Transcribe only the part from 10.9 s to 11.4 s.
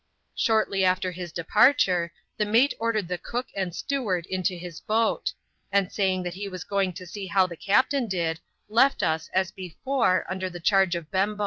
of Bembo.